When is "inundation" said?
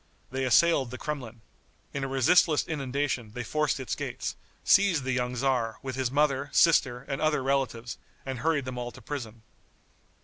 2.67-3.33